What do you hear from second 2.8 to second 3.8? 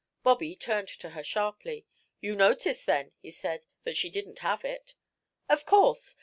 then," he said,